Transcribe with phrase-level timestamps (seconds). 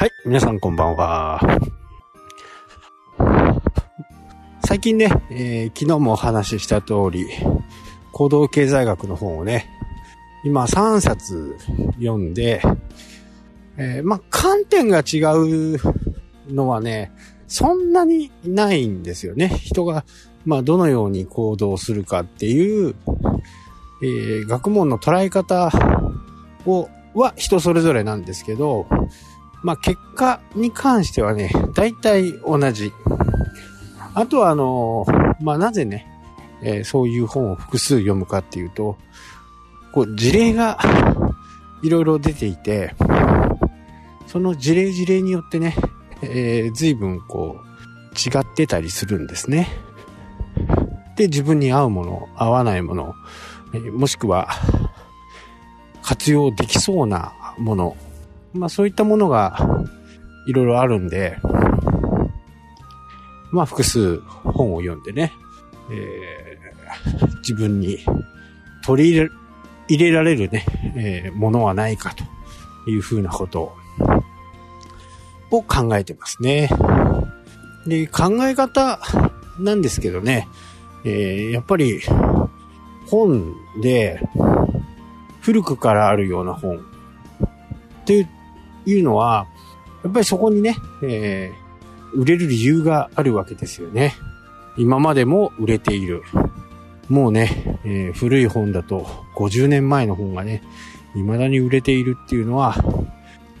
[0.00, 1.40] はい、皆さんこんばんは。
[4.64, 7.26] 最近ね、えー昨日もお話しした通り、
[8.12, 9.68] 行動経済学の本をね、
[10.44, 11.56] 今3冊
[11.96, 12.62] 読んで、
[13.76, 15.80] えーまあ、観点が違う
[16.48, 17.10] のはね、
[17.48, 19.48] そんなにないんですよね。
[19.48, 20.04] 人が、
[20.44, 22.94] まあ、どのように行動するかっていう、
[24.04, 25.72] えー学問の捉え方
[26.66, 28.86] を、は人それぞれなんですけど、
[29.62, 32.92] まあ、結果に関してはね、大体同じ。
[34.14, 35.06] あとはあの、
[35.40, 36.06] まあ、なぜね、
[36.62, 38.96] えーそういう本を複数読むかっていうと、
[39.92, 40.78] こう、事例が
[41.82, 42.94] いろいろ出ていて、
[44.26, 45.74] その事例事例によってね、
[46.22, 47.68] えー随分こう、
[48.16, 49.68] 違ってたりするんですね。
[51.16, 53.14] で、自分に合うもの、合わないもの、
[53.74, 54.48] えもしくは、
[56.02, 57.96] 活用できそうなもの、
[58.52, 59.58] まあそういったものが
[60.46, 61.36] いろいろあるんで、
[63.50, 65.32] まあ複数本を読んでね、
[65.90, 66.58] えー
[67.40, 67.98] 自分に
[68.84, 69.30] 取り入れ
[69.88, 70.64] 入れられるね、
[70.96, 73.72] えーものはないかというふうなこと
[75.50, 76.70] を考えてますね。
[77.86, 79.00] で、考え方
[79.58, 80.48] なんですけどね、
[81.04, 82.00] えーやっぱり
[83.06, 84.20] 本で
[85.40, 88.28] 古くからあるような本っていう
[89.02, 89.46] のは、
[90.04, 91.68] やっぱりそこにね、えー
[92.14, 94.14] 売れる理由があるわけですよね。
[94.78, 96.22] 今までも売れている。
[97.10, 100.62] もうね、えー古い本だと50年前の本がね、
[101.14, 102.76] 未だに売れているっていうのは、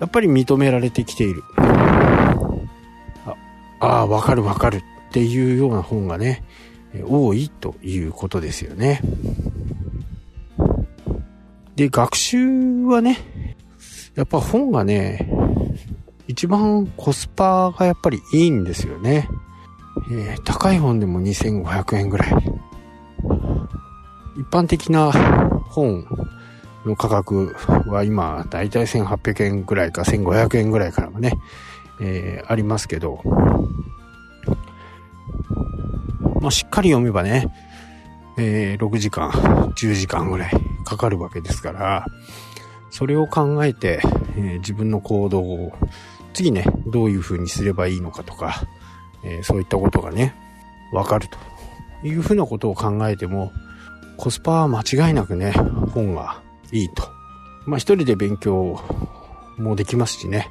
[0.00, 1.44] やっぱり認められてきている。
[3.78, 6.42] ああ、わかるわかるっていうような本がね、
[7.06, 9.00] 多いということですよね。
[11.76, 13.18] で、学習はね、
[14.14, 15.28] やっぱ本がね、
[16.28, 19.28] 一番コスパがやっぱりいいんですよね。
[20.10, 22.28] えー高い本でも2500円ぐらい。
[24.36, 25.12] 一般的な
[25.70, 26.04] 本
[26.84, 27.54] の価格
[27.86, 31.32] は今、だいたい1800円ぐらいか1500円ぐらいからもね、
[32.00, 33.20] えーありますけど、
[36.40, 37.46] まあ、しっかり読めばね、
[38.38, 40.52] えー6時間、10時間ぐらい
[40.84, 42.06] かかるわけですから、
[42.92, 44.00] それを考えて、
[44.36, 45.72] えー自分の行動を
[46.34, 48.62] 次ね、どういう風にすればいいのかとか、
[49.24, 50.34] えーそういったことがね、
[50.92, 51.26] わかる
[52.02, 53.50] というふうなことを考えても、
[54.18, 55.52] コスパは間違いなくね、
[55.94, 57.02] 本がいいと。
[57.64, 58.78] まあ一人で勉強
[59.56, 60.48] もできますしね、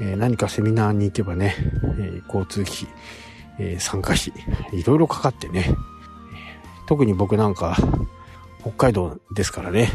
[0.00, 1.54] えー何かセミナーに行けばね、
[1.98, 2.88] え交通費、
[3.58, 4.32] え参加費、
[4.72, 5.74] いろいろかかってね、
[6.86, 7.76] 特に僕なんか、
[8.62, 9.90] 北海道ですからね、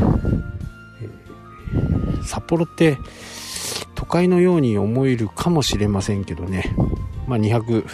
[2.24, 2.98] 札幌って
[3.96, 6.76] 都会のように思えるかもしれませんけどね、
[7.28, 7.86] まあ200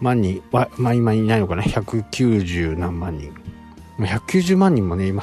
[0.00, 3.34] 万人は、まあ今いないのかな、190何万人。
[3.98, 5.22] 190万人もね、今、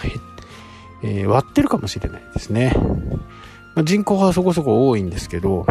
[1.04, 2.74] えー割ってるかもしれないですね。
[3.76, 5.66] まあ、人口はそこそこ多いんですけど、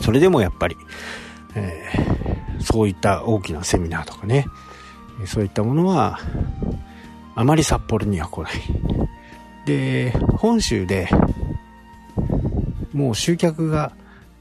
[0.00, 0.76] それでもやっぱり、
[1.54, 4.46] えーそういった大きなセミナーとかね、
[5.26, 6.18] そういったものは、
[7.34, 8.52] あまり札幌には来ない。
[9.66, 11.08] で、本州で、
[12.96, 13.92] もう集客が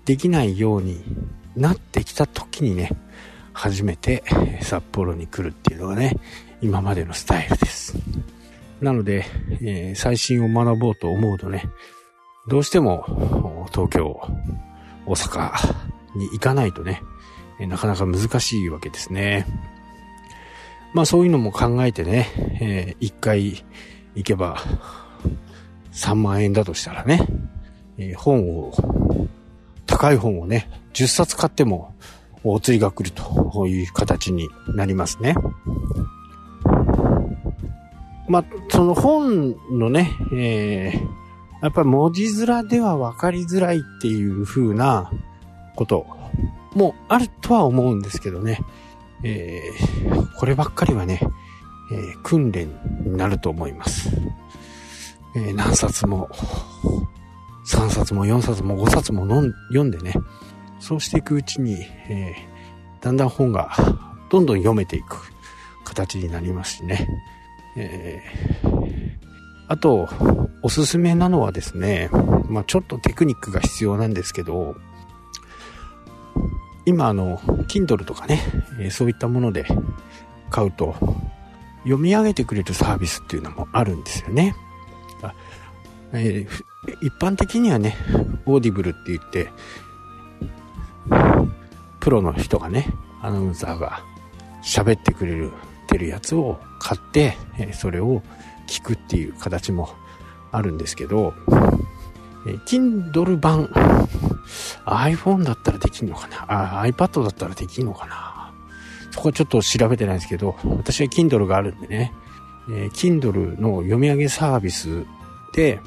[0.06, 1.04] できないように
[1.58, 2.90] なってきた時にね、
[3.52, 4.24] 初めて
[4.62, 6.18] 札幌に来るっていうのがね、
[6.62, 7.98] 今までのスタイルです。
[8.80, 9.26] なので、
[9.62, 11.66] えー最新を学ぼうと思うとね、
[12.48, 14.22] どうしても東京、
[15.06, 15.52] 大阪
[16.18, 17.02] に行かないとね、
[17.60, 19.46] なかなか難しいわけですね。
[20.94, 22.30] まあそういうのも考えてね、
[22.62, 23.66] えー一回
[24.16, 24.62] 行けば
[25.92, 27.28] 3万円だとしたらね、
[27.97, 28.73] えー本を、
[29.85, 31.94] 高い本をね、10冊買っても
[32.44, 35.36] お釣りが来るという形になりますね。
[38.27, 41.25] まあ、その本のね、えー
[41.62, 45.09] やっぱり文字面では分かりづらいっていう風な
[45.75, 46.06] こと
[46.75, 48.59] もあるとは思うんですけどね、
[49.24, 51.21] えーこればっかりはね、
[51.91, 52.68] えー訓練
[53.03, 54.12] になると思います。
[55.36, 56.30] えー何冊も、
[57.67, 59.25] 3冊も4冊も5冊も
[59.69, 60.13] 読んでね、
[60.79, 62.56] そうしていくうちに、えー
[63.01, 63.69] だんだん本が
[64.31, 65.17] どんどん読めていく
[65.83, 67.07] 形になりますしね。
[67.77, 68.85] えー
[69.67, 70.07] あと、
[70.62, 72.09] おすすめなのはですね、
[72.47, 74.75] まあちょっとテクニックが必要なんですけど、
[76.85, 78.41] 今あの、Kindle とかね、
[78.79, 79.65] えそういったもので
[80.51, 80.95] 買うと、
[81.83, 84.56] 読み上げてくれるサービスっていうのもあるんですよね。
[86.17, 86.65] えー
[87.01, 87.97] 一般的にはね、
[88.45, 89.50] オーディブルって言って、
[92.00, 94.03] プロの人がね、アナウンサーが
[94.63, 95.51] 喋ってくれる、
[95.88, 98.21] てるやつを買って、えそれを
[98.67, 99.89] 聞くっていう形も
[100.51, 101.33] あるんですけど、
[102.45, 103.65] え Kindle 版、
[104.85, 106.81] iPhone だったらできるのかな？
[106.81, 108.53] あ ?iPad だったらできるのかな？
[109.09, 112.13] そこはちょっと調べてないんですけど、私は Kindle があるんでね、
[112.69, 115.03] えー、Kindle の読み上げサービス
[115.56, 115.80] で、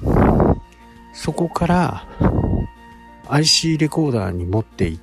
[1.13, 2.09] そこから
[3.29, 4.99] IC レコーダーに持ってい、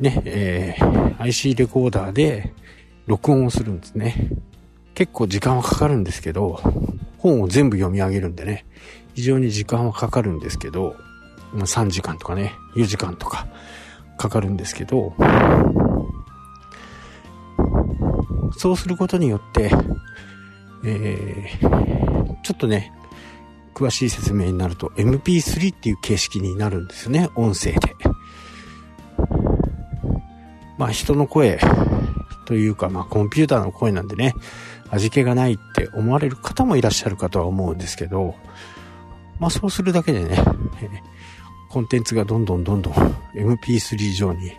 [0.00, 2.52] ね、えー、IC レコーダーで
[3.06, 4.28] 録音をするんですね。
[4.94, 6.60] 結構時間はかかるんですけど、
[7.16, 8.66] 本を全部読み上げるんでね、
[9.14, 10.94] 非常に時間はかかるんですけど、
[11.54, 13.46] 3時間とかね、4時間とか
[14.18, 15.14] かかるんですけど、
[18.58, 19.70] そうすることによって、
[20.84, 22.92] えー、ちょっとね、
[23.82, 27.80] 詳しい説明になると MP3 っていう形式になるんですよね、音声で。
[30.78, 31.58] まあ人の声
[32.46, 34.34] というか、まあコンピューターの声なんでね、
[34.90, 38.36] 味気がないって思われる方もいらっしゃるかとは思うんですけど、
[39.40, 40.36] まあそうするだけでね、
[41.68, 42.94] コンテンツがどんどんどんどん
[43.34, 44.52] MP3 上に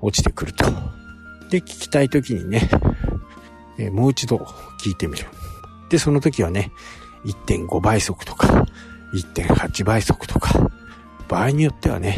[0.00, 0.64] 落ちてくると。
[1.50, 2.70] で、聞きたい時にね、
[3.76, 4.38] えもう一度
[4.82, 5.26] 聞いてみる。
[5.90, 6.70] で、その時はね、
[7.24, 8.66] 1.5倍速とか、
[9.12, 10.70] 1.8倍速とか、
[11.28, 12.16] 場合によってはね、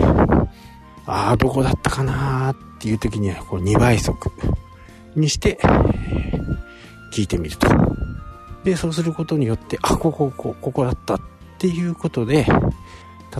[1.06, 4.30] ああ、どこだったかなーっていう時には、こう2倍速
[5.14, 5.58] にして、
[7.12, 7.68] 聞いてみると。
[8.64, 11.20] で、そうすることによって、あ、ここ、ここ、ここだったっ
[11.58, 12.46] ていうことで、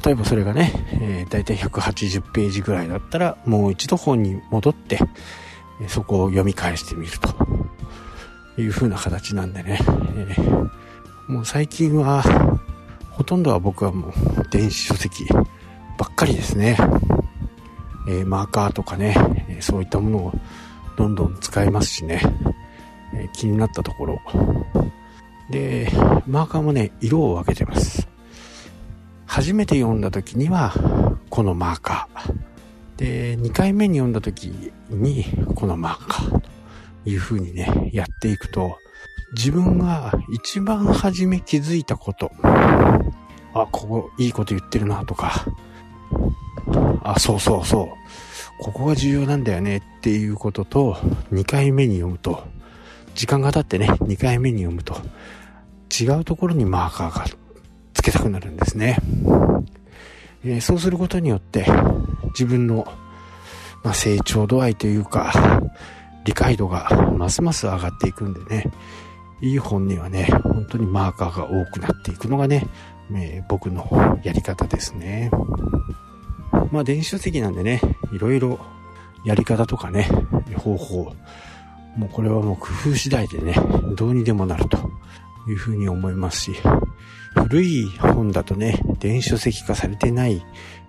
[0.05, 4.99] 例えばそれがね、えー、だいたい180ページぐらいだったら、もう一度本に戻って、
[5.89, 9.79] そこを読み返してみるという風な形なんでね、
[10.17, 10.71] えー、
[11.29, 12.23] もう最近は、
[13.11, 14.13] ほとんどは僕はもう
[14.51, 15.27] 電子書籍
[15.99, 16.77] ばっかりですね。
[18.09, 19.17] えー、マーカーとかね、
[19.49, 20.33] えそういったものを
[20.97, 22.21] どんどん使いますしね、
[23.13, 24.21] え気になったところ。
[25.51, 25.91] で、
[26.29, 28.07] マーカーもね、色を分けてます。
[29.27, 30.73] 初めて読んだ時には、
[31.29, 32.35] このマーカー。
[32.99, 34.45] で、2回目に読んだ時
[34.91, 35.25] に、
[35.57, 36.49] このマーカーと
[37.05, 38.79] いう風にね、やっていくと、
[39.37, 45.45] 自分が一番初め気づいたこと、あ、ここいいこと言ってるなとか、
[47.03, 47.89] あ、そうそうそう、
[48.59, 50.95] ここが重要なんだよねっていうことと、
[51.33, 52.45] 2回目に読むと、
[53.15, 54.97] 時間が経ってね、2回目に読むと、
[55.93, 57.27] 違うところにマーカーが
[57.93, 58.97] つけたくなるんですね。
[60.47, 61.67] えー、そうすることによって、
[62.29, 62.87] 自分の、
[63.85, 65.61] まあ、成長度合いというか、
[66.25, 68.73] 理解度がますます上がっていくんでね、
[69.41, 72.67] いい本にはね、本当にマーカーが多くなっていくのがね、
[73.13, 75.31] えー、僕のやり方ですね。
[76.73, 77.81] まあ電子書籍なんでね、
[78.13, 78.59] いろいろ
[79.25, 80.09] やり方とかね、
[80.57, 81.13] 方法、
[81.97, 83.55] もうこれはもう工夫次第でね、
[83.95, 84.79] どうにでもなると
[85.49, 86.55] いうふうに思いますし、
[87.35, 90.45] 古い本だとね、電子書籍化されてない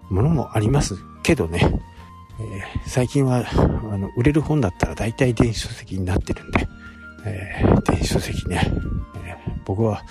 [0.09, 1.59] ものもありますけどね、
[2.39, 3.43] えー、最近は
[3.91, 6.67] あの売れる本だったら大体電子書籍になってるんで、
[7.25, 8.61] えー、電子書籍ね、
[9.25, 10.01] えー、僕は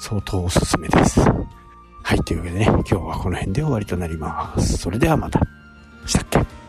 [0.00, 1.20] 相当おすすめです。
[1.20, 4.78] はい、というわけでね、今日はこの辺で終わりとなります。
[4.78, 5.40] それではまた。
[6.06, 6.59] したっけ？